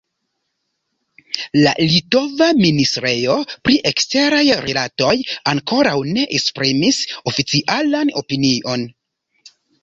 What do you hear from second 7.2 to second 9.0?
oficialan opinion.